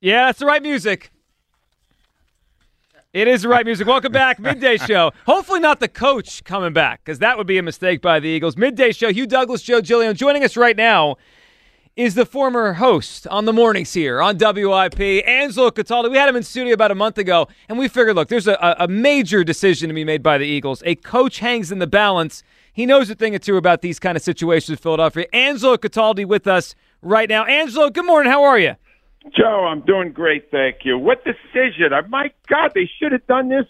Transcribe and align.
Yeah, 0.00 0.26
that's 0.26 0.38
the 0.38 0.46
right 0.46 0.62
music. 0.62 1.10
It 3.14 3.28
is 3.28 3.42
the 3.42 3.48
right 3.48 3.64
music. 3.64 3.86
Welcome 3.86 4.12
back, 4.12 4.38
midday 4.40 4.76
show. 4.76 5.12
Hopefully, 5.24 5.58
not 5.58 5.80
the 5.80 5.88
coach 5.88 6.44
coming 6.44 6.74
back, 6.74 7.02
because 7.02 7.18
that 7.20 7.38
would 7.38 7.46
be 7.46 7.56
a 7.56 7.62
mistake 7.62 8.02
by 8.02 8.20
the 8.20 8.28
Eagles. 8.28 8.58
Midday 8.58 8.92
show. 8.92 9.10
Hugh 9.10 9.26
Douglas, 9.26 9.62
Joe 9.62 9.80
Giglio, 9.80 10.12
joining 10.12 10.44
us 10.44 10.54
right 10.54 10.76
now 10.76 11.16
is 11.96 12.14
the 12.14 12.26
former 12.26 12.74
host 12.74 13.26
on 13.28 13.46
the 13.46 13.54
mornings 13.54 13.94
here 13.94 14.20
on 14.20 14.36
WIP, 14.36 15.00
Angelo 15.26 15.70
Cataldi. 15.70 16.10
We 16.10 16.18
had 16.18 16.28
him 16.28 16.36
in 16.36 16.42
studio 16.42 16.74
about 16.74 16.90
a 16.90 16.94
month 16.94 17.16
ago, 17.16 17.48
and 17.70 17.78
we 17.78 17.88
figured, 17.88 18.16
look, 18.16 18.28
there's 18.28 18.46
a, 18.46 18.76
a 18.78 18.86
major 18.86 19.44
decision 19.44 19.88
to 19.88 19.94
be 19.94 20.04
made 20.04 20.22
by 20.22 20.36
the 20.36 20.44
Eagles. 20.44 20.82
A 20.84 20.94
coach 20.96 21.38
hangs 21.38 21.72
in 21.72 21.78
the 21.78 21.86
balance. 21.86 22.42
He 22.70 22.84
knows 22.84 23.08
a 23.08 23.14
thing 23.14 23.34
or 23.34 23.38
two 23.38 23.56
about 23.56 23.80
these 23.80 23.98
kind 23.98 24.14
of 24.14 24.22
situations 24.22 24.76
in 24.76 24.76
Philadelphia. 24.76 25.24
Angelo 25.32 25.78
Cataldi 25.78 26.26
with 26.26 26.46
us 26.46 26.74
right 27.00 27.30
now. 27.30 27.46
Angelo, 27.46 27.88
good 27.88 28.04
morning. 28.04 28.30
How 28.30 28.42
are 28.42 28.58
you? 28.58 28.76
Joe, 29.34 29.66
I'm 29.66 29.80
doing 29.80 30.12
great, 30.12 30.50
thank 30.50 30.84
you. 30.84 30.98
What 30.98 31.24
decision? 31.24 31.92
Uh, 31.92 32.02
My 32.08 32.30
God, 32.48 32.72
they 32.74 32.88
should 32.98 33.12
have 33.12 33.26
done 33.26 33.48
this 33.48 33.66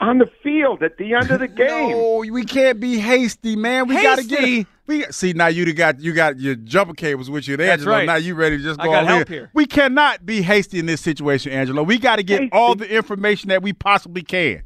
on 0.00 0.18
the 0.18 0.26
field 0.42 0.82
at 0.82 0.96
the 0.96 1.14
end 1.14 1.30
of 1.30 1.40
the 1.40 1.48
game. 1.64 1.90
No, 1.90 2.24
we 2.30 2.44
can't 2.44 2.80
be 2.80 2.98
hasty, 2.98 3.56
man. 3.56 3.88
We 3.88 4.00
got 4.02 4.18
to 4.18 4.24
get. 4.24 4.40
Hasty? 4.40 4.66
We 4.86 5.02
see 5.10 5.32
now. 5.32 5.48
You 5.48 5.72
got 5.72 5.98
you 6.00 6.12
got 6.12 6.38
your 6.38 6.54
jumper 6.54 6.94
cables 6.94 7.28
with 7.28 7.48
you, 7.48 7.56
there, 7.56 7.66
That's 7.66 7.80
Angelo. 7.80 7.96
right. 7.96 8.06
Now 8.06 8.14
you 8.16 8.34
ready 8.36 8.56
to 8.58 8.62
just 8.62 8.80
I 8.80 8.84
go 8.84 8.92
got 8.92 9.02
all 9.02 9.08
help 9.08 9.26
in. 9.28 9.32
here. 9.32 9.50
We 9.52 9.66
cannot 9.66 10.24
be 10.24 10.42
hasty 10.42 10.78
in 10.78 10.86
this 10.86 11.00
situation, 11.00 11.50
Angelo. 11.52 11.82
We 11.82 11.98
got 11.98 12.16
to 12.16 12.22
get 12.22 12.40
Hasty? 12.42 12.52
all 12.52 12.74
the 12.76 12.88
information 12.88 13.48
that 13.48 13.62
we 13.62 13.72
possibly 13.72 14.22
can. 14.22 14.62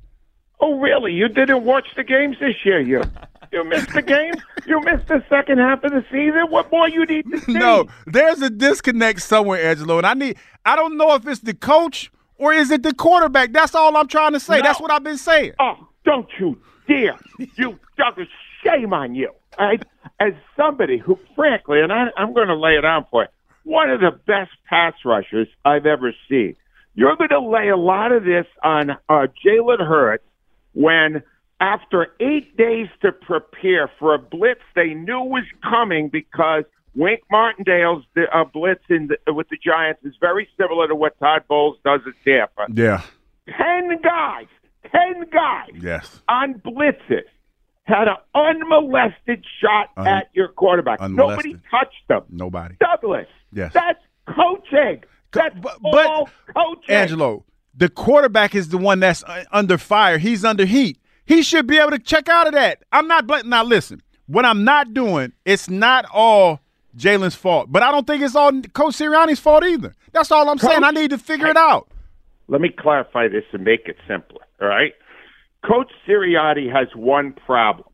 Oh, 0.61 0.79
really? 0.79 1.13
You 1.15 1.29
didn't 1.29 1.65
watch 1.65 1.87
the 1.97 2.05
games 2.05 2.37
this 2.39 2.55
year, 2.65 2.81
you? 2.81 3.03
You 3.53 3.65
missed 3.65 3.93
the 3.93 4.03
game? 4.03 4.35
You 4.67 4.81
missed 4.83 5.09
the 5.09 5.25
second 5.29 5.59
half 5.59 5.83
of 5.83 5.91
the 5.91 6.05
season? 6.11 6.51
What 6.51 6.71
more 6.71 6.89
you 6.89 7.05
need 7.05 7.31
to 7.31 7.41
see? 7.41 7.53
No, 7.55 7.87
there's 8.07 8.41
a 8.43 8.51
disconnect 8.51 9.23
somewhere, 9.23 9.63
Angelo, 9.63 9.99
and 9.99 10.07
I 10.07 10.15
need. 10.15 10.37
I 10.65 10.77
don't 10.77 10.97
know 10.97 11.15
if 11.15 11.27
it's 11.27 11.41
the 11.41 11.55
coach 11.55 12.13
or 12.39 12.53
is 12.53 12.71
it 12.71 12.83
the 12.83 12.95
quarterback. 12.95 13.53
That's 13.53 13.75
all 13.75 13.97
I'm 13.97 14.09
trying 14.09 14.33
to 14.33 14.41
say. 14.41 14.59
No. 14.59 14.63
That's 14.63 14.81
what 14.81 14.91
I've 14.91 15.03
been 15.03 15.19
saying. 15.19 15.53
Oh, 15.59 15.89
don't 16.05 16.29
you 16.39 16.61
dare. 16.89 17.19
You, 17.57 17.79
Douglas, 17.97 18.29
shame 18.65 18.93
on 18.93 19.15
you. 19.15 19.31
Right? 19.59 19.83
As 20.21 20.33
somebody 20.57 20.99
who, 20.99 21.19
frankly, 21.35 21.81
and 21.81 21.93
I, 21.93 22.07
I'm 22.17 22.33
going 22.35 22.49
to 22.49 22.57
lay 22.57 22.73
it 22.73 22.85
on 22.85 23.05
for 23.11 23.23
you, 23.23 23.29
one 23.65 23.91
of 23.91 24.01
the 24.01 24.11
best 24.27 24.53
pass 24.69 24.95
rushers 25.05 25.49
I've 25.65 25.87
ever 25.87 26.15
seen. 26.29 26.57
You're 26.95 27.17
going 27.17 27.31
to 27.31 27.41
lay 27.41 27.69
a 27.69 27.77
lot 27.77 28.13
of 28.13 28.25
this 28.25 28.47
on 28.63 28.91
uh, 28.91 29.27
Jalen 29.45 29.87
Hurts 29.87 30.25
when, 30.73 31.23
after 31.61 32.09
eight 32.21 32.57
days 32.57 32.89
to 33.03 33.13
prepare 33.13 33.91
for 33.99 34.15
a 34.15 34.19
blitz 34.19 34.61
they 34.75 34.95
knew 34.95 35.21
was 35.21 35.45
coming 35.63 36.09
because 36.09 36.65
Wink 36.95 37.21
Martindale's 37.31 38.05
uh, 38.17 38.45
blitz 38.45 38.83
in 38.89 39.09
the, 39.09 39.33
with 39.33 39.49
the 39.51 39.59
Giants 39.63 40.01
is 40.05 40.15
very 40.21 40.49
similar 40.59 40.89
to 40.89 40.95
what 40.95 41.19
Todd 41.21 41.43
Bowles 41.49 41.77
does 41.85 42.01
at 42.07 42.15
Tampa. 42.25 42.67
Yeah. 42.75 43.03
Ten 43.47 44.01
guys, 44.03 44.47
ten 44.91 45.25
guys 45.33 45.71
Yes. 45.81 46.21
on 46.29 46.55
blitzes 46.55 47.23
had 47.85 48.09
an 48.09 48.17
unmolested 48.35 49.45
shot 49.61 49.89
Un- 49.97 50.07
at 50.07 50.31
your 50.33 50.49
quarterback. 50.49 51.01
unmolested. 51.01 51.53
Nobody 51.53 51.65
touched 51.71 52.09
them. 52.09 52.23
Nobody. 52.31 52.77
Douglas. 52.81 53.27
Yes. 53.53 53.73
That's 53.73 53.99
coaching. 54.29 55.03
That's 55.33 55.55
but- 55.61 55.79
but- 55.83 56.07
all 56.07 56.29
coaching. 56.55 56.95
Angelo, 56.95 57.45
the 57.75 57.89
quarterback 57.89 58.55
is 58.55 58.69
the 58.69 58.79
one 58.79 59.01
that's 59.01 59.23
uh, 59.25 59.45
under 59.53 59.79
fire. 59.79 60.19
He's 60.19 60.45
under 60.45 60.65
heat. 60.65 60.99
He 61.31 61.45
should 61.45 61.69
be 61.69 61.79
able 61.79 61.93
to 61.93 61.99
check 62.01 62.29
out 62.29 62.49
of 62.49 62.55
that. 62.55 62.83
I'm 62.91 63.07
not 63.07 63.25
bl- 63.25 63.47
now. 63.47 63.63
Listen, 63.63 64.03
what 64.27 64.45
I'm 64.45 64.65
not 64.65 64.93
doing, 64.93 65.33
it's 65.45 65.71
not 65.71 66.05
all 66.13 66.59
Jalen's 66.97 67.37
fault, 67.37 67.71
but 67.71 67.85
I 67.85 67.93
don't 67.93 68.05
think 68.05 68.21
it's 68.25 68.35
all 68.35 68.51
Coach 68.51 68.97
Sirianni's 68.97 69.39
fault 69.39 69.63
either. 69.63 69.95
That's 70.11 70.33
all 70.33 70.49
I'm 70.49 70.59
saying. 70.59 70.83
I 70.83 70.91
need 70.91 71.11
to 71.11 71.19
figure 71.19 71.47
it 71.47 71.57
out. 71.57 71.87
Let 72.49 72.61
me 72.61 72.69
clarify 72.69 73.29
this 73.29 73.45
and 73.53 73.63
make 73.63 73.87
it 73.87 73.97
simpler. 74.09 74.41
All 74.61 74.67
right. 74.67 74.93
Coach 75.65 75.93
Sirianni 76.05 76.69
has 76.73 76.89
one 76.97 77.33
problem. 77.33 77.87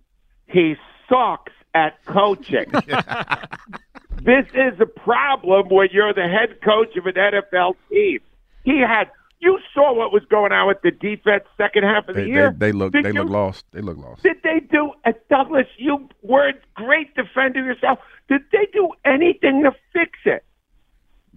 He 0.46 0.76
sucks 1.06 1.52
at 1.74 2.02
coaching. 2.06 2.64
this 4.22 4.46
is 4.54 4.80
a 4.80 4.86
problem 4.86 5.68
when 5.68 5.88
you're 5.92 6.14
the 6.14 6.22
head 6.26 6.62
coach 6.64 6.96
of 6.96 7.04
an 7.04 7.12
NFL 7.12 7.74
team. 7.90 8.20
He 8.64 8.80
had. 8.80 9.10
You 9.46 9.60
saw 9.72 9.94
what 9.94 10.12
was 10.12 10.24
going 10.28 10.50
on 10.50 10.66
with 10.66 10.78
the 10.82 10.90
defense 10.90 11.44
second 11.56 11.84
half 11.84 12.08
of 12.08 12.16
the 12.16 12.22
They, 12.22 12.26
year. 12.26 12.50
they, 12.50 12.66
they 12.66 12.72
look 12.72 12.92
Did 12.92 13.04
they 13.04 13.10
you- 13.10 13.22
look 13.22 13.28
lost. 13.30 13.64
They 13.70 13.80
look 13.80 13.96
lost. 13.96 14.24
Did 14.24 14.38
they 14.42 14.58
do, 14.58 14.90
at 15.04 15.28
Douglas? 15.28 15.66
You 15.76 16.08
were 16.22 16.48
a 16.48 16.52
great 16.74 17.14
defender 17.14 17.62
yourself. 17.64 18.00
Did 18.28 18.40
they 18.50 18.66
do 18.72 18.90
anything 19.04 19.62
to 19.62 19.70
fix 19.92 20.18
it? 20.24 20.44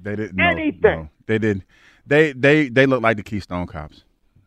They 0.01 0.15
didn't 0.15 0.39
anything. 0.39 0.81
No, 0.81 1.09
they 1.27 1.37
didn't. 1.37 1.65
They 2.07 2.31
they 2.31 2.69
they 2.69 2.87
look 2.87 3.03
like 3.03 3.17
the 3.17 3.21
Keystone 3.23 3.67
Cops. 3.67 4.03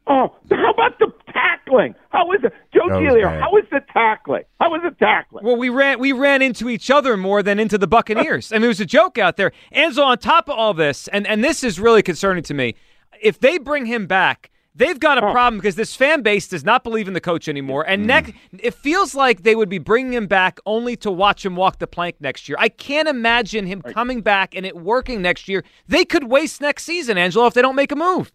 Oh, 0.08 0.34
how 0.50 0.70
about 0.72 0.98
the 0.98 1.12
tackling? 1.32 1.94
How 2.08 2.26
was 2.26 2.40
it, 2.42 2.52
Joe 2.74 2.88
That 2.88 2.96
was 3.00 3.04
Giglio? 3.04 3.28
How 3.28 3.52
was 3.52 3.64
the 3.70 3.80
tackling? 3.92 4.42
How 4.60 4.70
was 4.70 4.80
the 4.82 4.90
tackling? 4.90 5.44
Well, 5.44 5.56
we 5.56 5.68
ran 5.68 6.00
we 6.00 6.10
ran 6.10 6.42
into 6.42 6.68
each 6.68 6.90
other 6.90 7.16
more 7.16 7.44
than 7.44 7.60
into 7.60 7.78
the 7.78 7.86
Buccaneers. 7.86 8.50
I 8.52 8.56
mean, 8.56 8.64
it 8.64 8.68
was 8.68 8.80
a 8.80 8.86
joke 8.86 9.18
out 9.18 9.36
there. 9.36 9.52
Enzo, 9.72 10.04
on 10.04 10.18
top 10.18 10.48
of 10.48 10.56
all 10.58 10.74
this, 10.74 11.06
and, 11.08 11.24
and 11.28 11.44
this 11.44 11.62
is 11.62 11.78
really 11.78 12.02
concerning 12.02 12.42
to 12.44 12.54
me, 12.54 12.74
if 13.22 13.38
they 13.40 13.58
bring 13.58 13.86
him 13.86 14.06
back, 14.06 14.50
they've 14.74 14.98
got 14.98 15.18
a 15.18 15.20
problem 15.32 15.58
because 15.58 15.76
this 15.76 15.94
fan 15.94 16.22
base 16.22 16.48
does 16.48 16.64
not 16.64 16.82
believe 16.82 17.06
in 17.08 17.14
the 17.14 17.20
coach 17.20 17.48
anymore. 17.48 17.84
And 17.86 18.06
next, 18.06 18.32
it 18.58 18.74
feels 18.74 19.14
like 19.14 19.42
they 19.42 19.54
would 19.54 19.68
be 19.68 19.78
bringing 19.78 20.12
him 20.14 20.26
back 20.26 20.58
only 20.66 20.96
to 20.96 21.10
watch 21.10 21.44
him 21.44 21.56
walk 21.56 21.78
the 21.78 21.86
plank 21.86 22.16
next 22.20 22.48
year. 22.48 22.56
I 22.58 22.68
can't 22.68 23.08
imagine 23.08 23.66
him 23.66 23.82
coming 23.82 24.20
back 24.22 24.54
and 24.54 24.64
it 24.66 24.76
working 24.76 25.22
next 25.22 25.48
year. 25.48 25.62
They 25.88 26.04
could 26.04 26.24
waste 26.24 26.60
next 26.60 26.84
season, 26.84 27.18
Angelo, 27.18 27.46
if 27.46 27.54
they 27.54 27.62
don't 27.62 27.76
make 27.76 27.92
a 27.92 27.96
move. 27.96 28.32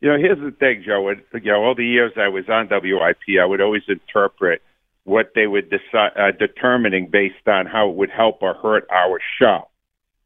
You 0.00 0.08
know, 0.08 0.18
here's 0.18 0.38
the 0.38 0.50
thing, 0.50 0.82
Joe. 0.84 1.08
It- 1.08 1.24
You 1.34 1.52
know, 1.52 1.62
all 1.64 1.74
the 1.74 1.86
years 1.86 2.12
I 2.16 2.28
was 2.28 2.48
on 2.48 2.68
WIP, 2.68 3.38
I 3.40 3.44
would 3.44 3.60
always 3.60 3.82
interpret 3.88 4.62
what 5.04 5.32
they 5.34 5.46
were 5.48 5.62
deci- 5.62 6.16
uh, 6.18 6.30
determining 6.38 7.08
based 7.08 7.46
on 7.48 7.66
how 7.66 7.88
it 7.90 7.96
would 7.96 8.10
help 8.10 8.38
or 8.42 8.54
hurt 8.54 8.86
our 8.90 9.18
show. 9.40 9.68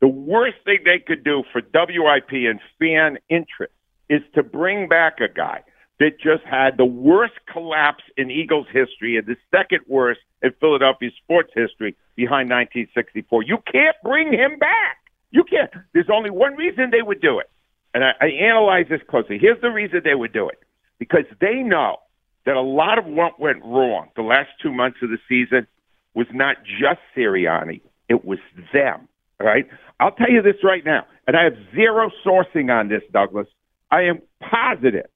The 0.00 0.08
worst 0.08 0.58
thing 0.66 0.80
they 0.84 0.98
could 0.98 1.24
do 1.24 1.42
for 1.52 1.62
WIP 1.72 2.30
and 2.50 2.60
fan 2.78 3.18
interest 3.30 3.72
is 4.08 4.22
to 4.34 4.42
bring 4.42 4.88
back 4.88 5.20
a 5.20 5.32
guy 5.32 5.62
that 5.98 6.20
just 6.20 6.44
had 6.44 6.76
the 6.76 6.84
worst 6.84 7.34
collapse 7.50 8.04
in 8.16 8.30
Eagles 8.30 8.66
history 8.72 9.16
and 9.16 9.26
the 9.26 9.36
second 9.50 9.80
worst 9.88 10.20
in 10.42 10.52
Philadelphia 10.60 11.10
sports 11.22 11.50
history 11.54 11.96
behind 12.14 12.50
1964. 12.50 13.42
You 13.44 13.58
can't 13.70 13.96
bring 14.02 14.32
him 14.32 14.58
back. 14.58 14.98
You 15.30 15.44
can't. 15.44 15.70
There's 15.94 16.10
only 16.12 16.30
one 16.30 16.54
reason 16.54 16.90
they 16.90 17.02
would 17.02 17.20
do 17.20 17.38
it 17.38 17.50
and 17.96 18.04
I, 18.04 18.10
I 18.20 18.26
analyze 18.26 18.84
this 18.90 19.00
closely. 19.08 19.38
Here's 19.38 19.60
the 19.62 19.70
reason 19.70 20.02
they 20.04 20.14
would 20.14 20.34
do 20.34 20.50
it 20.50 20.58
because 20.98 21.24
they 21.40 21.62
know 21.62 21.96
that 22.44 22.54
a 22.54 22.60
lot 22.60 22.98
of 22.98 23.06
what 23.06 23.40
went 23.40 23.64
wrong 23.64 24.10
the 24.16 24.22
last 24.22 24.50
two 24.62 24.70
months 24.70 24.98
of 25.02 25.08
the 25.08 25.18
season 25.26 25.66
was 26.14 26.26
not 26.30 26.56
just 26.62 27.00
Sirianni, 27.16 27.80
it 28.10 28.22
was 28.22 28.38
them. 28.74 29.08
All 29.40 29.46
right? 29.46 29.66
I'll 29.98 30.12
tell 30.12 30.30
you 30.30 30.42
this 30.42 30.56
right 30.62 30.84
now, 30.84 31.06
and 31.26 31.38
I 31.38 31.44
have 31.44 31.54
zero 31.74 32.10
sourcing 32.24 32.70
on 32.70 32.88
this, 32.88 33.00
Douglas. 33.12 33.46
I 33.90 34.02
am 34.02 34.20
positive 34.40 35.06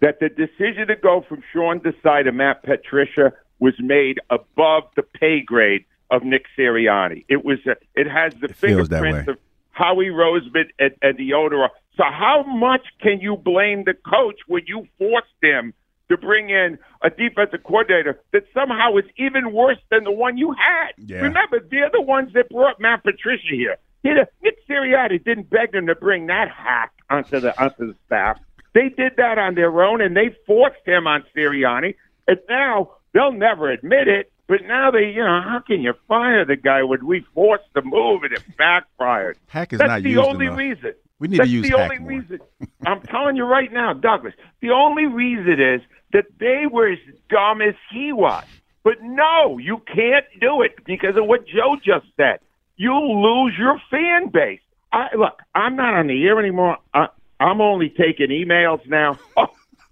that 0.00 0.20
the 0.20 0.28
decision 0.28 0.88
to 0.88 0.96
go 0.96 1.24
from 1.28 1.42
Sean 1.52 1.80
Desai 1.80 2.24
to 2.24 2.32
Matt 2.32 2.62
Patricia 2.62 3.32
was 3.58 3.74
made 3.78 4.18
above 4.30 4.84
the 4.96 5.02
pay 5.02 5.42
grade 5.42 5.84
of 6.10 6.22
Nick 6.24 6.46
Sirianni. 6.58 7.24
It 7.28 7.44
was. 7.44 7.58
A, 7.66 7.76
it 7.94 8.08
has 8.08 8.32
the 8.40 8.48
It 8.48 8.56
fingerprints 8.56 9.28
of 9.28 9.36
Howie 9.70 10.06
Roseman 10.06 10.70
and, 10.78 10.94
and 11.02 11.16
the 11.18 11.34
owner. 11.34 11.68
So 11.96 12.04
how 12.04 12.44
much 12.46 12.86
can 13.00 13.20
you 13.20 13.36
blame 13.36 13.84
the 13.84 13.94
coach 13.94 14.40
when 14.46 14.62
you 14.66 14.86
forced 14.98 15.28
him 15.42 15.74
to 16.08 16.16
bring 16.16 16.50
in 16.50 16.78
a 17.02 17.10
defensive 17.10 17.62
coordinator 17.62 18.20
that 18.32 18.44
somehow 18.54 18.96
is 18.96 19.04
even 19.16 19.52
worse 19.52 19.78
than 19.90 20.04
the 20.04 20.10
one 20.10 20.38
you 20.38 20.52
had? 20.52 20.92
Yeah. 20.96 21.18
Remember, 21.18 21.60
they're 21.60 21.90
the 21.92 22.02
ones 22.02 22.32
that 22.34 22.48
brought 22.48 22.80
Matt 22.80 23.04
Patricia 23.04 23.50
here. 23.50 23.76
Nick 24.02 24.56
Sirianni 24.68 25.22
didn't 25.22 25.50
beg 25.50 25.72
them 25.72 25.86
to 25.86 25.94
bring 25.94 26.26
that 26.28 26.48
hack 26.48 26.92
onto 27.10 27.40
the 27.40 27.60
onto 27.62 27.88
the 27.88 27.94
staff. 28.06 28.38
They 28.72 28.88
did 28.88 29.14
that 29.16 29.36
on 29.38 29.54
their 29.56 29.82
own, 29.82 30.00
and 30.00 30.16
they 30.16 30.34
forced 30.46 30.86
him 30.86 31.06
on 31.06 31.24
Sirianni. 31.36 31.94
And 32.28 32.38
now 32.48 32.92
they'll 33.12 33.32
never 33.32 33.70
admit 33.70 34.06
it, 34.06 34.30
but 34.46 34.58
now 34.66 34.90
they, 34.92 35.10
you 35.10 35.22
know, 35.24 35.40
how 35.42 35.60
can 35.66 35.80
you 35.80 35.94
fire 36.06 36.44
the 36.44 36.56
guy 36.56 36.82
when 36.84 37.04
we 37.04 37.24
forced 37.34 37.64
the 37.74 37.82
move 37.82 38.22
and 38.22 38.32
it 38.32 38.42
backfired? 38.56 39.36
Hack 39.48 39.72
is 39.72 39.80
That's 39.80 39.88
not 39.88 40.02
the 40.02 40.10
used 40.10 40.20
only 40.28 40.46
enough. 40.46 40.58
reason. 40.58 40.92
We 41.18 41.28
need 41.28 41.36
to 41.36 41.42
That's 41.42 41.50
use 41.50 41.68
the 41.68 41.76
Hack 41.76 41.90
only 41.90 41.98
more. 41.98 42.08
reason. 42.20 42.40
I'm 42.86 43.00
telling 43.02 43.36
you 43.36 43.44
right 43.44 43.72
now, 43.72 43.92
Douglas. 43.92 44.34
The 44.60 44.70
only 44.70 45.06
reason 45.06 45.60
is 45.60 45.80
that 46.12 46.26
they 46.38 46.64
were 46.70 46.92
as 46.92 46.98
dumb 47.28 47.60
as 47.60 47.74
he 47.92 48.12
was. 48.12 48.44
But 48.84 49.02
no, 49.02 49.58
you 49.58 49.82
can't 49.86 50.24
do 50.40 50.62
it 50.62 50.84
because 50.86 51.16
of 51.16 51.26
what 51.26 51.46
Joe 51.46 51.76
just 51.84 52.06
said. 52.16 52.38
You'll 52.76 53.20
lose 53.44 53.54
your 53.58 53.78
fan 53.90 54.28
base. 54.30 54.60
I, 54.92 55.08
look, 55.16 55.40
I'm 55.54 55.76
not 55.76 55.94
on 55.94 56.06
the 56.08 56.24
air 56.26 56.38
anymore. 56.38 56.78
I, 56.92 57.06
I'm 57.38 57.60
only 57.60 57.88
taking 57.88 58.28
emails 58.28 58.86
now. 58.88 59.18
Oh, 59.36 59.48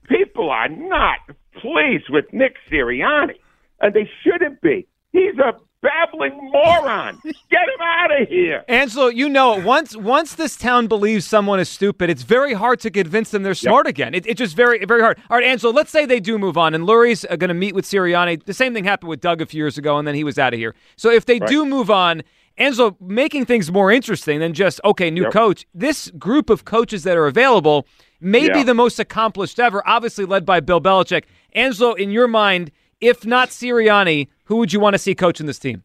people 0.09 0.51
are 0.51 0.69
not 0.69 1.19
pleased 1.61 2.11
with 2.11 2.27
Nick 2.33 2.57
Sirianni, 2.71 3.35
and 3.81 3.95
they 3.95 4.09
shouldn't 4.23 4.61
be. 4.61 4.87
He's 5.13 5.39
a 5.39 5.55
babbling 5.81 6.37
moron. 6.53 7.21
Get 7.25 7.63
him 7.63 7.81
out 7.81 8.21
of 8.21 8.29
here. 8.29 8.65
Angelo, 8.69 9.07
you 9.07 9.29
know 9.29 9.59
it. 9.59 9.65
Once 9.65 9.97
once 9.97 10.35
this 10.35 10.57
town 10.57 10.87
believes 10.87 11.25
someone 11.25 11.61
is 11.61 11.69
stupid, 11.69 12.11
it's 12.11 12.23
very 12.23 12.53
hard 12.53 12.81
to 12.81 12.91
convince 12.91 13.31
them 13.31 13.43
they're 13.43 13.55
smart 13.55 13.87
again. 13.87 14.15
It, 14.15 14.27
it's 14.27 14.39
just 14.39 14.57
very 14.57 14.85
very 14.85 15.01
hard. 15.01 15.19
All 15.31 15.37
right, 15.39 15.47
Angelo, 15.47 15.73
let's 15.73 15.91
say 15.91 16.05
they 16.05 16.21
do 16.21 16.39
move 16.39 16.59
on, 16.59 16.75
and 16.75 16.85
Lurie's 16.85 17.25
uh, 17.25 17.37
going 17.37 17.49
to 17.49 17.55
meet 17.55 17.75
with 17.75 17.85
Sirianni. 17.85 18.45
The 18.45 18.55
same 18.55 18.75
thing 18.75 18.85
happened 18.85 19.09
with 19.09 19.21
Doug 19.21 19.41
a 19.41 19.47
few 19.47 19.59
years 19.59 19.79
ago, 19.79 19.99
and 19.99 20.07
then 20.07 20.15
he 20.15 20.25
was 20.25 20.39
out 20.39 20.53
of 20.53 20.59
here. 20.59 20.75
So 20.97 21.11
if 21.11 21.25
they 21.27 21.39
do 21.39 21.65
move 21.65 21.91
on, 21.91 22.23
Angelo, 22.59 22.97
making 23.01 23.45
things 23.47 23.71
more 23.73 23.91
interesting 23.91 24.41
than 24.41 24.53
just 24.53 24.81
okay, 24.85 25.11
new 25.11 25.23
Yep. 25.23 25.33
coach. 25.33 25.67
This 25.75 26.11
group 26.13 26.51
of 26.51 26.65
coaches 26.65 27.05
that 27.05 27.17
are 27.17 27.27
available 27.27 27.87
may 28.21 28.51
be 28.51 28.63
the 28.65 28.75
most 28.75 28.99
accomplished 28.99 29.59
ever, 29.61 29.83
obviously 29.87 30.25
led 30.25 30.45
by 30.45 30.61
Bill 30.61 30.81
Belichick. 30.81 31.25
Angelo, 31.55 31.95
in 31.95 32.11
your 32.11 32.29
mind, 32.29 32.71
if 33.01 33.25
not 33.25 33.51
Sirianni, 33.51 34.27
who 34.45 34.57
would 34.57 34.73
you 34.73 34.81
want 34.81 34.95
to 34.95 34.99
see 34.99 35.15
coaching 35.15 35.47
this 35.47 35.59
team? 35.59 35.85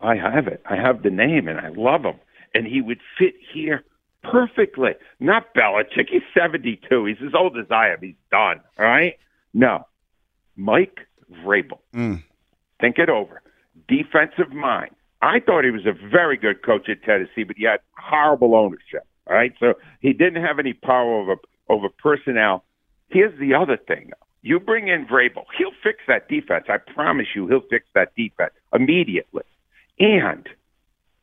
I 0.00 0.16
have 0.16 0.46
it. 0.46 0.62
I 0.68 0.76
have 0.76 1.02
the 1.02 1.10
name, 1.10 1.48
and 1.48 1.58
I 1.60 1.68
love 1.68 2.02
him. 2.02 2.16
And 2.54 2.66
he 2.66 2.80
would 2.80 3.00
fit 3.18 3.34
here 3.52 3.84
perfectly. 4.22 4.92
Not 5.20 5.54
Belichick. 5.54 6.08
He's 6.10 6.22
72. 6.34 7.04
He's 7.04 7.16
as 7.24 7.34
old 7.34 7.58
as 7.58 7.66
I 7.70 7.90
am. 7.90 7.98
He's 8.00 8.14
done. 8.30 8.60
All 8.78 8.84
right? 8.86 9.18
No. 9.52 9.86
Mike 10.56 11.00
Vrabel. 11.44 11.78
Mm. 11.94 12.22
Think 12.80 12.98
it 12.98 13.08
over. 13.10 13.42
Defensive 13.88 14.52
mind. 14.52 14.90
I 15.22 15.40
thought 15.40 15.64
he 15.64 15.70
was 15.70 15.86
a 15.86 15.92
very 15.92 16.36
good 16.36 16.62
coach 16.62 16.88
at 16.88 17.02
Tennessee, 17.02 17.44
but 17.44 17.56
he 17.56 17.64
had 17.64 17.80
horrible 17.96 18.54
ownership. 18.54 19.06
All 19.26 19.34
right? 19.34 19.52
So 19.58 19.74
he 20.00 20.12
didn't 20.12 20.42
have 20.42 20.58
any 20.58 20.72
power 20.72 21.20
over, 21.20 21.36
over 21.68 21.88
personnel. 21.88 22.64
Here's 23.08 23.38
the 23.38 23.54
other 23.54 23.76
thing. 23.76 24.10
You 24.42 24.60
bring 24.60 24.88
in 24.88 25.06
Vrabel. 25.06 25.44
He'll 25.58 25.72
fix 25.82 25.98
that 26.06 26.28
defense. 26.28 26.66
I 26.68 26.76
promise 26.78 27.26
you, 27.34 27.48
he'll 27.48 27.66
fix 27.68 27.86
that 27.94 28.14
defense 28.14 28.52
immediately. 28.72 29.42
And 29.98 30.48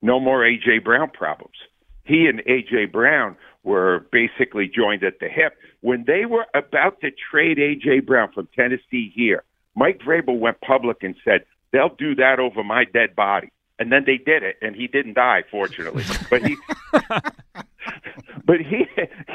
no 0.02 0.20
more 0.20 0.46
A.J. 0.46 0.80
Brown 0.80 1.10
problems. 1.12 1.56
He 2.04 2.26
and 2.26 2.42
A.J. 2.42 2.88
Brown 2.92 3.38
were 3.64 4.06
basically 4.12 4.68
joined 4.68 5.04
at 5.06 5.20
the 5.20 5.30
hip. 5.30 5.54
When 5.80 6.04
they 6.06 6.26
were 6.26 6.46
about 6.54 7.00
to 7.00 7.12
trade 7.32 7.60
A.J. 7.60 8.02
Brown 8.02 8.32
from 8.34 8.50
Tennessee 8.54 9.12
here, 9.16 9.44
Mike 9.76 10.02
Vrabel 10.06 10.38
went 10.38 10.60
public 10.60 10.98
and 11.02 11.16
said, 11.24 11.46
they'll 11.72 11.96
do 11.98 12.16
that 12.16 12.40
over 12.40 12.62
my 12.62 12.84
dead 12.84 13.16
body. 13.16 13.53
And 13.80 13.92
then 13.92 14.04
they 14.06 14.18
did 14.18 14.44
it, 14.44 14.58
and 14.62 14.76
he 14.76 14.88
didn't 14.88 15.16
die, 15.16 15.44
fortunately. 15.50 16.04
But 16.30 16.46
he, 16.46 16.58
but 18.46 18.58
he, 18.60 18.86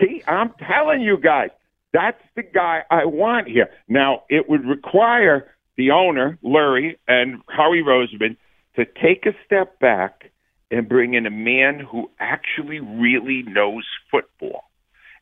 he, 0.00 0.23
I'm 0.26 0.52
telling 0.67 1.00
you 1.00 1.19
guys, 1.19 1.50
that's 1.93 2.23
the 2.37 2.43
guy 2.43 2.82
I 2.90 3.05
want 3.05 3.49
here. 3.49 3.69
Now, 3.88 4.23
it 4.29 4.49
would 4.49 4.64
require 4.64 5.50
the 5.76 5.90
owner, 5.90 6.38
Lurie, 6.44 6.96
and 7.06 7.40
Howie 7.49 7.82
Roseman 7.82 8.37
to 8.76 8.85
take 8.85 9.26
a 9.26 9.32
step 9.44 9.79
back 9.81 10.31
and 10.70 10.88
bring 10.88 11.14
in 11.14 11.26
a 11.26 11.31
man 11.31 11.81
who 11.81 12.11
actually 12.20 12.81
really 12.81 13.43
knows 13.43 13.85
football. 14.11 14.64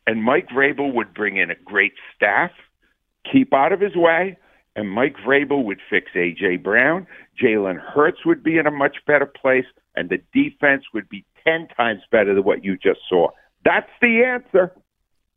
And 0.06 0.22
Mike 0.22 0.48
Vrabel 0.48 0.92
would 0.94 1.14
bring 1.14 1.36
in 1.36 1.50
a 1.50 1.54
great 1.64 1.92
staff, 2.14 2.50
keep 3.30 3.52
out 3.52 3.72
of 3.72 3.80
his 3.80 3.94
way, 3.96 4.38
and 4.76 4.90
Mike 4.90 5.16
Vrabel 5.26 5.64
would 5.64 5.80
fix 5.90 6.10
A.J. 6.14 6.58
Brown. 6.58 7.06
Jalen 7.42 7.80
Hurts 7.80 8.24
would 8.24 8.42
be 8.44 8.58
in 8.58 8.66
a 8.66 8.70
much 8.70 8.98
better 9.06 9.26
place, 9.26 9.64
and 9.96 10.10
the 10.10 10.18
defense 10.32 10.84
would 10.94 11.08
be 11.08 11.24
10 11.44 11.68
times 11.76 12.02
better 12.12 12.34
than 12.34 12.44
what 12.44 12.62
you 12.62 12.76
just 12.76 13.00
saw. 13.08 13.28
That's 13.64 13.88
the 14.00 14.22
answer. 14.22 14.72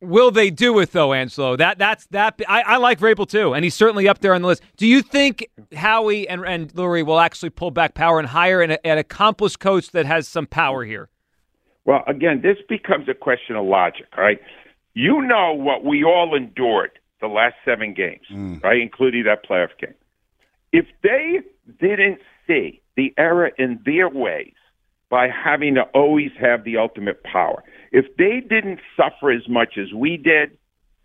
Will 0.02 0.32
they 0.32 0.50
do 0.50 0.80
it 0.80 0.94
though, 0.94 1.12
Angelo? 1.12 1.58
That 1.58 1.78
that's 1.78 2.06
that. 2.12 2.40
I, 2.48 2.62
I 2.62 2.78
like 2.78 3.00
Vrabel 3.00 3.28
too, 3.28 3.54
and 3.54 3.66
he's 3.66 3.76
certainly 3.76 4.08
up 4.08 4.20
there 4.20 4.34
on 4.34 4.42
the 4.42 4.48
list. 4.48 4.62
Do 4.78 4.88
you 4.88 5.02
think 5.02 5.50
Howie 5.76 6.26
and 6.30 6.46
and 6.46 6.74
Lurie 6.74 7.06
will 7.06 7.20
actually 7.20 7.50
pull 7.50 7.72
back 7.72 7.96
power 7.96 8.18
and 8.18 8.30
hire 8.30 8.62
an, 8.62 8.78
an 8.86 8.98
accomplished 8.98 9.60
coach 9.60 9.92
that 9.92 10.06
has 10.06 10.26
some 10.26 10.48
power 10.48 10.86
here? 10.86 11.10
Well, 11.84 12.04
again, 12.08 12.42
this 12.42 12.56
becomes 12.70 13.10
a 13.10 13.14
question 13.14 13.58
of 13.58 13.66
logic, 13.66 14.06
right? 14.18 14.40
You 14.94 15.22
know 15.22 15.54
what 15.54 15.84
we 15.84 16.06
all 16.06 16.34
endured 16.34 16.92
the 17.22 17.28
last 17.28 17.56
seven 17.66 17.94
games, 17.94 18.26
mm. 18.32 18.62
right, 18.64 18.82
including 18.82 19.24
that 19.24 19.46
playoff 19.48 19.78
game. 19.80 19.96
If 20.72 20.86
they 21.04 21.40
didn't 21.80 22.20
see 22.48 22.82
the 22.96 23.14
error 23.18 23.48
in 23.48 23.80
their 23.86 24.10
ways 24.10 24.54
by 25.10 25.28
having 25.28 25.76
to 25.76 25.82
always 25.94 26.32
have 26.40 26.64
the 26.64 26.78
ultimate 26.78 27.24
power, 27.24 27.64
if 27.92 28.06
they 28.18 28.42
didn't 28.48 28.80
suffer 28.96 29.32
as 29.32 29.48
much 29.48 29.78
as 29.78 29.94
we 29.94 30.18
did, 30.18 30.58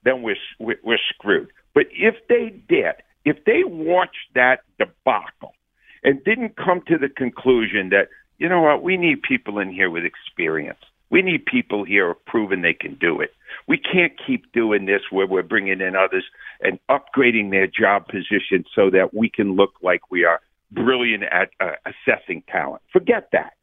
then 0.04 0.22
we're 0.22 0.36
we're, 0.58 0.98
screwed. 1.14 1.48
But 1.74 1.86
if 1.90 2.14
they 2.28 2.54
did, 2.68 2.94
if 3.24 3.44
they 3.44 3.64
watched 3.64 4.34
that 4.34 4.60
debacle 4.78 5.54
and 6.02 6.22
didn't 6.24 6.56
come 6.56 6.82
to 6.88 6.98
the 6.98 7.08
conclusion 7.08 7.88
that 7.88 8.08
you 8.38 8.48
know 8.48 8.60
what, 8.60 8.82
we 8.82 8.96
need 8.96 9.22
people 9.22 9.58
in 9.58 9.72
here 9.72 9.90
with 9.90 10.04
experience. 10.04 10.78
We 11.10 11.22
need 11.22 11.46
people 11.46 11.84
here 11.84 12.06
who 12.06 12.14
have 12.14 12.24
proven 12.26 12.62
they 12.62 12.74
can 12.74 12.96
do 12.96 13.20
it. 13.20 13.32
We 13.66 13.78
can't 13.78 14.12
keep 14.26 14.52
doing 14.52 14.84
this 14.84 15.00
where 15.10 15.26
we're 15.26 15.42
bringing 15.42 15.80
in 15.80 15.96
others 15.96 16.24
and 16.60 16.78
upgrading 16.90 17.50
their 17.50 17.66
job 17.66 18.06
position 18.06 18.64
so 18.74 18.90
that 18.90 19.14
we 19.14 19.30
can 19.30 19.56
look 19.56 19.74
like 19.82 20.10
we 20.10 20.24
are 20.24 20.40
brilliant 20.70 21.24
at 21.24 21.50
uh, 21.60 21.72
assessing 21.86 22.42
talent. 22.48 22.82
Forget 22.92 23.28
that. 23.32 23.54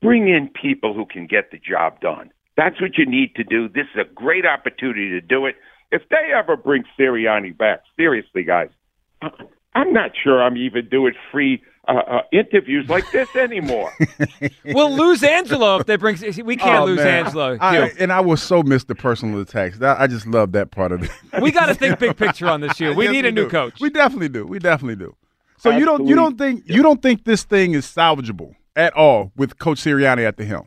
Bring 0.00 0.28
in 0.28 0.48
people 0.48 0.94
who 0.94 1.06
can 1.06 1.26
get 1.26 1.50
the 1.50 1.58
job 1.58 2.00
done. 2.00 2.30
That's 2.56 2.80
what 2.80 2.98
you 2.98 3.06
need 3.06 3.34
to 3.36 3.44
do. 3.44 3.68
This 3.68 3.86
is 3.94 4.00
a 4.00 4.14
great 4.14 4.44
opportunity 4.44 5.10
to 5.10 5.20
do 5.20 5.46
it. 5.46 5.56
If 5.90 6.02
they 6.10 6.32
ever 6.36 6.56
bring 6.56 6.84
Sirianni 6.98 7.56
back, 7.56 7.82
seriously, 7.96 8.44
guys, 8.44 8.68
I'm 9.74 9.92
not 9.92 10.10
sure 10.22 10.42
I'm 10.42 10.56
even 10.56 10.88
doing 10.88 11.14
free 11.30 11.62
uh, 11.88 11.92
uh, 11.92 12.22
interviews 12.32 12.88
like 12.88 13.10
this 13.12 13.34
anymore. 13.36 13.92
We'll 14.64 14.92
lose 14.96 15.22
Angelo 15.24 15.78
if 15.80 15.86
they 15.86 15.96
bring. 15.96 16.16
We 16.44 16.56
can't 16.56 16.82
Oh, 16.82 16.84
lose 16.84 16.98
man. 16.98 17.26
Angelo. 17.26 17.58
I, 17.60 17.86
Hugh. 17.88 17.90
and 17.98 18.12
I 18.12 18.20
will 18.20 18.36
so 18.36 18.62
miss 18.62 18.84
the 18.84 18.94
personal 18.94 19.40
attacks. 19.40 19.78
That, 19.78 20.00
I 20.00 20.06
just 20.06 20.26
love 20.26 20.52
that 20.52 20.70
part 20.70 20.92
of 20.92 21.02
it. 21.02 21.10
we 21.42 21.50
got 21.50 21.66
to 21.66 21.74
think 21.74 21.98
big 21.98 22.16
picture 22.16 22.46
on 22.48 22.60
this 22.60 22.78
year. 22.80 22.94
We 22.94 23.04
Yes, 23.06 23.12
need 23.12 23.24
a 23.26 23.32
new 23.32 23.44
do. 23.44 23.50
coach. 23.50 23.80
We 23.80 23.90
definitely 23.90 24.28
do. 24.28 24.46
We 24.46 24.58
definitely 24.60 24.96
do. 24.96 25.14
So 25.58 25.70
you 25.70 25.84
don't 25.84 26.06
you 26.06 26.14
don't 26.16 26.38
think 26.38 26.62
you 26.66 26.82
don't 26.82 27.02
think 27.02 27.24
this 27.24 27.42
thing 27.44 27.72
is 27.74 27.84
salvageable 27.86 28.54
at 28.76 28.92
all 28.94 29.32
with 29.36 29.58
Coach 29.58 29.82
Sirianni 29.82 30.26
at 30.26 30.36
the 30.36 30.44
helm? 30.44 30.66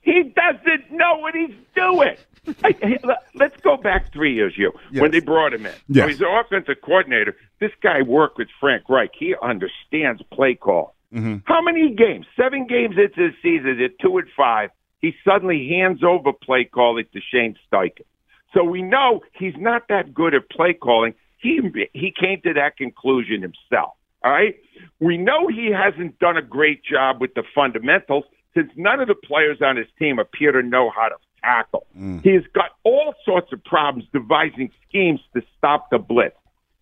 He 0.00 0.22
doesn't 0.34 0.90
know 0.92 1.18
what 1.18 1.34
he's 1.34 1.54
doing. 1.74 2.16
Hey, 2.62 2.98
Let's 3.34 3.60
go 3.62 3.76
back 3.76 4.12
three 4.12 4.34
years, 4.34 4.54
you 4.56 4.72
when 4.92 5.10
they 5.10 5.20
brought 5.20 5.54
him 5.54 5.66
in. 5.66 5.74
Yes. 5.88 6.04
So 6.04 6.08
he's 6.08 6.18
the 6.18 6.42
offensive 6.44 6.76
coordinator. 6.82 7.36
This 7.60 7.72
guy 7.82 8.02
worked 8.02 8.38
with 8.38 8.48
Frank 8.60 8.88
Reich. 8.88 9.10
He 9.18 9.34
understands 9.42 10.22
play 10.32 10.54
call. 10.54 10.94
Mm-hmm. 11.12 11.38
How 11.44 11.62
many 11.62 11.94
games? 11.94 12.26
Seven 12.36 12.66
games 12.66 12.96
into 12.96 13.30
the 13.30 13.34
season, 13.42 13.80
at 13.82 13.98
two 14.00 14.18
and 14.18 14.28
five, 14.36 14.70
he 15.00 15.14
suddenly 15.24 15.68
hands 15.68 16.02
over 16.02 16.32
play 16.32 16.64
calling 16.64 17.04
to 17.12 17.20
Shane 17.20 17.56
Steichen. 17.70 18.04
So 18.52 18.64
we 18.64 18.82
know 18.82 19.22
he's 19.32 19.54
not 19.56 19.88
that 19.88 20.14
good 20.14 20.34
at 20.34 20.48
play 20.50 20.74
calling. 20.74 21.14
He 21.38 21.60
he 21.92 22.12
came 22.18 22.40
to 22.42 22.54
that 22.54 22.76
conclusion 22.76 23.42
himself. 23.42 23.94
All 24.22 24.32
right. 24.32 24.56
We 25.00 25.18
know 25.18 25.48
he 25.48 25.70
hasn't 25.70 26.18
done 26.18 26.36
a 26.36 26.42
great 26.42 26.82
job 26.84 27.20
with 27.20 27.34
the 27.34 27.42
fundamentals 27.54 28.24
since 28.54 28.70
none 28.76 29.00
of 29.00 29.08
the 29.08 29.14
players 29.14 29.58
on 29.60 29.76
his 29.76 29.86
team 29.98 30.18
appear 30.18 30.52
to 30.52 30.62
know 30.62 30.90
how 30.94 31.08
to 31.08 31.16
tackle. 31.44 31.86
Mm. 31.98 32.22
He 32.22 32.30
has 32.30 32.44
got 32.54 32.70
all 32.84 33.14
sorts 33.24 33.52
of 33.52 33.62
problems 33.64 34.08
devising 34.12 34.70
schemes 34.88 35.20
to 35.34 35.42
stop 35.58 35.90
the 35.90 35.98
blitz. 35.98 36.36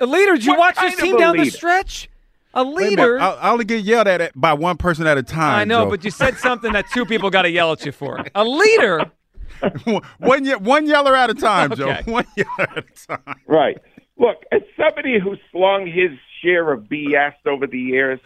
A 0.00 0.06
leader, 0.06 0.32
did 0.34 0.44
you 0.44 0.52
What 0.52 0.76
watch 0.76 0.76
this 0.76 1.00
team 1.00 1.16
a 1.16 1.18
down 1.18 1.36
the 1.36 1.44
stretch? 1.50 2.08
A 2.54 2.64
leader. 2.64 3.14
minute, 3.18 3.24
I, 3.24 3.34
I 3.34 3.50
only 3.50 3.64
get 3.64 3.84
yelled 3.84 4.08
at 4.08 4.32
by 4.38 4.52
one 4.54 4.76
person 4.76 5.06
at 5.06 5.16
a 5.18 5.22
time. 5.22 5.60
I 5.60 5.64
know, 5.64 5.84
Joe. 5.84 5.90
but 5.90 6.04
you 6.04 6.10
said 6.10 6.36
something 6.36 6.72
that 6.72 6.86
two 6.92 7.04
people 7.06 7.30
got 7.30 7.42
to 7.42 7.50
yell 7.50 7.70
at 7.72 7.84
you 7.86 7.92
for. 7.92 8.24
A 8.34 8.44
leader. 8.44 9.10
one 10.18 10.44
ye- 10.44 10.54
one 10.56 10.86
yeller 10.86 11.14
at 11.14 11.30
a 11.30 11.34
time, 11.34 11.74
Joe. 11.76 11.96
One 12.06 12.26
yeller 12.36 12.50
at 12.58 12.78
a 12.78 13.06
time. 13.06 13.36
Right. 13.46 13.78
Look, 14.16 14.42
as 14.50 14.62
somebody 14.76 15.18
who 15.20 15.36
slung 15.52 15.86
his 15.86 16.10
share 16.42 16.72
of 16.72 16.84
BS 16.84 17.34
over 17.46 17.66
the 17.66 17.78
years, 17.78 18.18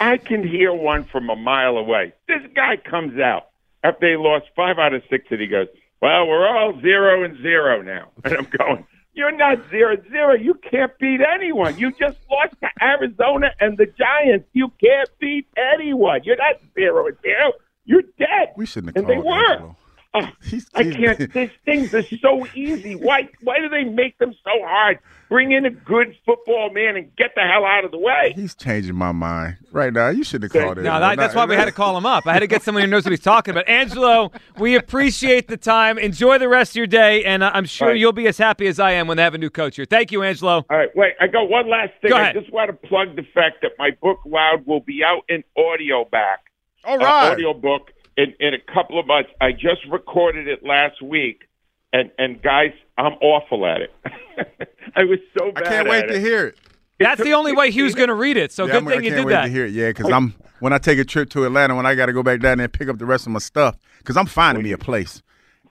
I 0.00 0.18
can 0.18 0.46
hear 0.46 0.72
one 0.72 1.04
from 1.04 1.28
a 1.30 1.36
mile 1.36 1.76
away. 1.78 2.12
This 2.28 2.42
guy 2.54 2.76
comes 2.76 3.18
out 3.18 3.48
after 3.82 4.08
they 4.10 4.16
lost 4.16 4.46
five 4.54 4.78
out 4.78 4.94
of 4.94 5.02
six, 5.10 5.24
and 5.30 5.40
he 5.40 5.46
goes, 5.46 5.66
"Well, 6.00 6.28
we're 6.28 6.46
all 6.46 6.80
zero 6.80 7.24
and 7.24 7.36
zero 7.42 7.82
now." 7.82 8.10
And 8.24 8.34
I'm 8.36 8.46
going, 8.56 8.86
"You're 9.18 9.36
not 9.36 9.58
zero 9.68 9.96
zero. 10.10 10.34
You 10.34 10.54
can't 10.54 10.92
beat 11.00 11.20
anyone. 11.20 11.76
You 11.76 11.90
just 11.90 12.18
lost 12.30 12.54
to 12.62 12.68
Arizona 12.80 13.48
and 13.58 13.76
the 13.76 13.86
Giants. 13.86 14.48
You 14.52 14.68
can't 14.80 15.10
beat 15.18 15.46
anyone. 15.74 16.20
You're 16.22 16.36
not 16.36 16.60
zero 16.74 17.08
zero. 17.20 17.52
You're 17.84 18.02
dead." 18.16 18.54
We 18.56 18.64
shouldn't 18.64 18.96
have 18.96 19.02
and 19.04 19.10
they 19.10 19.16
called 19.16 19.26
were. 19.26 19.52
Angelo. 19.52 19.76
Oh, 20.52 20.80
I 20.80 20.82
can't. 20.84 21.32
These 21.32 21.50
things 21.64 21.94
are 21.94 22.02
so 22.02 22.46
easy. 22.54 22.94
Why? 22.94 23.28
Why 23.42 23.58
do 23.58 23.68
they 23.68 23.84
make 23.84 24.16
them 24.18 24.32
so 24.44 24.50
hard? 24.64 24.98
Bring 25.28 25.52
in 25.52 25.66
a 25.66 25.70
good 25.70 26.16
football 26.24 26.70
man 26.70 26.96
and 26.96 27.14
get 27.16 27.34
the 27.34 27.42
hell 27.42 27.64
out 27.64 27.84
of 27.84 27.90
the 27.90 27.98
way. 27.98 28.32
He's 28.34 28.54
changing 28.54 28.94
my 28.94 29.12
mind 29.12 29.58
right 29.72 29.92
now. 29.92 30.08
You 30.08 30.24
shouldn't 30.24 30.50
have 30.52 30.62
called 30.62 30.78
it. 30.78 30.82
No, 30.82 30.98
that, 31.00 31.18
that's 31.18 31.34
why 31.34 31.44
we 31.44 31.54
had 31.54 31.66
to 31.66 31.72
call 31.72 31.96
him 31.98 32.06
up. 32.06 32.26
I 32.26 32.32
had 32.32 32.38
to 32.40 32.46
get 32.46 32.62
someone 32.62 32.82
who 32.84 32.88
knows 32.88 33.04
what 33.04 33.10
he's 33.10 33.20
talking 33.20 33.52
about. 33.52 33.68
Angelo, 33.68 34.32
we 34.58 34.74
appreciate 34.74 35.48
the 35.48 35.58
time. 35.58 35.98
Enjoy 35.98 36.38
the 36.38 36.48
rest 36.48 36.72
of 36.72 36.76
your 36.76 36.86
day, 36.86 37.24
and 37.24 37.42
uh, 37.42 37.50
I'm 37.52 37.66
sure 37.66 37.88
Right. 37.88 37.98
you'll 37.98 38.12
be 38.12 38.26
as 38.26 38.38
happy 38.38 38.66
as 38.68 38.80
I 38.80 38.92
am 38.92 39.06
when 39.06 39.18
they 39.18 39.22
have 39.22 39.34
a 39.34 39.38
new 39.38 39.50
coach 39.50 39.76
here. 39.76 39.84
Thank 39.84 40.10
you, 40.12 40.22
Angelo. 40.22 40.64
All 40.70 40.76
right, 40.78 40.94
wait. 40.96 41.12
I 41.20 41.26
got 41.26 41.50
one 41.50 41.68
last 41.68 41.92
thing. 42.00 42.10
Go 42.10 42.16
I 42.16 42.32
just 42.32 42.50
want 42.52 42.70
to 42.70 42.88
plug 42.88 43.14
the 43.16 43.24
fact 43.34 43.56
that 43.62 43.72
my 43.78 43.90
book 44.00 44.20
Loud 44.24 44.66
will 44.66 44.80
be 44.80 45.02
out 45.04 45.22
in 45.28 45.44
audio 45.58 46.04
back. 46.06 46.40
All 46.84 46.96
right. 46.96 47.28
uh, 47.28 47.32
audio 47.32 47.52
book 47.52 47.92
in, 48.18 48.34
in 48.40 48.52
a 48.52 48.58
couple 48.58 48.98
of 48.98 49.06
months. 49.06 49.30
I 49.40 49.52
just 49.52 49.86
recorded 49.90 50.48
it 50.48 50.64
last 50.64 51.00
week, 51.00 51.48
and 51.92 52.10
and 52.18 52.42
guys, 52.42 52.72
I'm 52.98 53.14
awful 53.22 53.64
at 53.64 53.80
it. 53.80 53.92
I 54.96 55.04
was 55.04 55.20
so 55.38 55.52
bad. 55.52 55.58
I 55.58 55.60
bad. 55.62 55.70
can't 55.70 55.88
wait 55.88 56.04
at 56.04 56.08
to 56.08 56.20
hear 56.20 56.48
it. 56.48 56.58
That's 56.98 57.22
the 57.22 57.32
only 57.34 57.52
way 57.52 57.70
Hugh's 57.70 57.94
going 57.94 58.08
to 58.08 58.14
read 58.14 58.36
it, 58.36 58.50
so 58.50 58.64
yeah, 58.64 58.72
good 58.72 58.76
I'm- 58.76 58.86
thing 58.86 58.98
I 58.98 59.02
you 59.02 59.10
can't 59.10 59.16
did 59.20 59.26
wait 59.26 59.32
that. 59.32 59.42
to 59.44 59.48
hear 59.48 59.66
it. 59.66 59.72
Yeah, 59.72 59.90
because 59.90 60.10
I'm 60.10 60.34
when 60.58 60.72
I 60.72 60.78
take 60.78 60.98
a 60.98 61.04
trip 61.04 61.30
to 61.30 61.46
Atlanta, 61.46 61.76
when 61.76 61.86
I 61.86 61.94
got 61.94 62.06
to 62.06 62.12
go 62.12 62.24
back 62.24 62.40
down 62.40 62.58
there 62.58 62.64
and 62.64 62.72
pick 62.72 62.88
up 62.88 62.98
the 62.98 63.06
rest 63.06 63.24
of 63.26 63.32
my 63.32 63.38
stuff, 63.38 63.78
because 63.98 64.16
I'm 64.16 64.26
finding 64.26 64.64
me 64.64 64.72
a 64.72 64.78
place, 64.78 65.22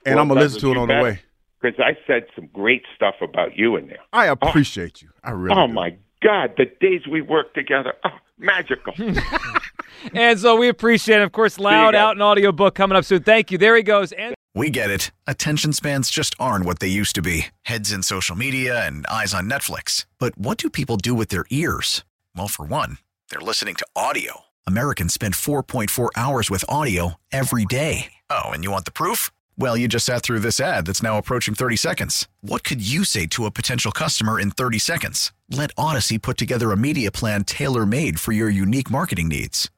and 0.06 0.14
Well, 0.14 0.22
I'm 0.22 0.28
gonna 0.28 0.40
listen 0.40 0.60
to 0.60 0.70
it 0.70 0.74
you 0.74 0.80
on 0.80 0.88
the 0.88 1.02
way. 1.02 1.20
because 1.60 1.78
I 1.78 1.98
said 2.06 2.24
some 2.34 2.48
great 2.54 2.82
stuff 2.96 3.16
about 3.20 3.58
you 3.58 3.76
in 3.76 3.88
there. 3.88 3.98
I 4.14 4.28
oh. 4.28 4.32
appreciate 4.40 5.02
you. 5.02 5.10
I 5.22 5.32
really. 5.32 5.54
Oh 5.54 5.66
do. 5.66 5.74
my 5.74 5.94
God, 6.22 6.54
the 6.56 6.64
days 6.80 7.06
we 7.06 7.20
worked 7.20 7.54
together, 7.54 7.92
oh, 8.04 8.08
magical. 8.38 8.94
And 10.14 10.38
so 10.38 10.56
we 10.56 10.68
appreciate 10.68 11.16
it. 11.20 11.22
Of 11.22 11.32
course, 11.32 11.58
loud 11.58 11.94
out 11.94 12.16
an 12.16 12.22
audio 12.22 12.52
book 12.52 12.74
coming 12.74 12.96
up 12.96 13.04
soon. 13.04 13.22
Thank 13.22 13.50
you. 13.50 13.58
There 13.58 13.76
he 13.76 13.82
goes. 13.82 14.12
And 14.12 14.34
We 14.54 14.70
get 14.70 14.90
it. 14.90 15.10
Attention 15.26 15.72
spans 15.72 16.10
just 16.10 16.34
aren't 16.38 16.64
what 16.64 16.78
they 16.78 16.88
used 16.88 17.14
to 17.16 17.22
be 17.22 17.46
heads 17.62 17.92
in 17.92 18.02
social 18.02 18.36
media 18.36 18.86
and 18.86 19.06
eyes 19.08 19.34
on 19.34 19.48
Netflix. 19.50 20.06
But 20.18 20.36
what 20.38 20.58
do 20.58 20.70
people 20.70 20.96
do 20.96 21.14
with 21.14 21.28
their 21.28 21.44
ears? 21.50 22.04
Well, 22.36 22.48
for 22.48 22.64
one, 22.64 22.98
they're 23.30 23.40
listening 23.40 23.74
to 23.76 23.86
audio. 23.94 24.42
Americans 24.66 25.14
spend 25.14 25.34
4.4 25.34 26.10
hours 26.16 26.50
with 26.50 26.64
audio 26.68 27.14
every 27.32 27.64
day. 27.64 28.12
Oh, 28.30 28.50
and 28.50 28.62
you 28.64 28.70
want 28.70 28.84
the 28.84 28.92
proof? 28.92 29.30
Well, 29.56 29.76
you 29.76 29.88
just 29.88 30.06
sat 30.06 30.22
through 30.22 30.40
this 30.40 30.60
ad 30.60 30.86
that's 30.86 31.02
now 31.02 31.18
approaching 31.18 31.54
30 31.54 31.74
seconds. 31.76 32.28
What 32.42 32.62
could 32.62 32.80
you 32.86 33.02
say 33.04 33.26
to 33.28 33.44
a 33.46 33.50
potential 33.50 33.90
customer 33.90 34.38
in 34.38 34.52
30 34.52 34.78
seconds? 34.78 35.32
Let 35.50 35.74
Audacy 35.74 36.20
put 36.22 36.36
together 36.38 36.70
a 36.70 36.76
media 36.76 37.10
plan 37.10 37.42
tailor 37.44 37.84
made 37.84 38.20
for 38.20 38.30
your 38.32 38.48
unique 38.50 38.88
marketing 38.90 39.28
needs. 39.28 39.68